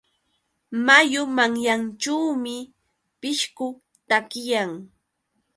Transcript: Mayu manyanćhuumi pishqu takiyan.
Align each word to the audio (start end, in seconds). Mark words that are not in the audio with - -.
Mayu 0.85 1.21
manyanćhuumi 1.35 2.55
pishqu 3.19 3.67
takiyan. 4.09 4.71